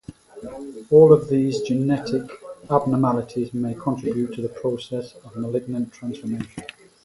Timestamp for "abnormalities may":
2.71-3.75